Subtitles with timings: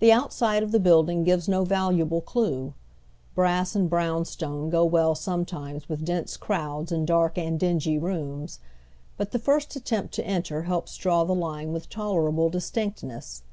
[0.00, 2.74] The outside of the building gives no valuable clew.
[3.36, 8.58] Brass and brown stone go well sometimes with dense crowds and dark and dingy rooms;
[9.16, 13.44] but the first attempt to enter helps draw the line with tolerable distinctness.